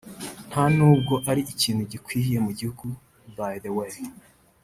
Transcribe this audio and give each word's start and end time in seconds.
nta 0.49 0.63
n’ubwo 0.75 1.13
ari 1.29 1.41
ikintu 1.53 1.81
gikwiye 1.91 2.37
mu 2.45 2.51
gihugu 2.59 2.85
by 3.35 3.45
the 3.63 3.69
way 3.77 3.95